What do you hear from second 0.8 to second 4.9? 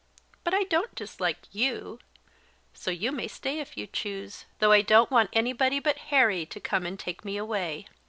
dislike you; so you may stay if you choose, though I